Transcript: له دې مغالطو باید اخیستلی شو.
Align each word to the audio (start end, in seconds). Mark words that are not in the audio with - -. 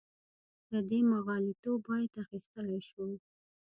له 0.71 0.79
دې 0.89 0.99
مغالطو 1.11 1.71
باید 1.87 2.11
اخیستلی 2.23 2.79
شو. 2.89 3.07